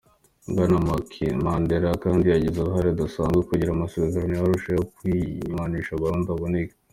Bwana 0.51 0.77
Mandela 1.45 1.89
kandi 2.03 2.25
yagize 2.27 2.57
uruhara 2.59 2.87
rudasanzwe 2.93 3.41
kugira 3.49 3.69
amasezerano 3.71 4.31
ya 4.35 4.43
Arusha 4.45 4.69
yo 4.77 4.83
kunywanisha 4.93 5.91
Abarundi 5.93 6.29
aboneke. 6.35 6.75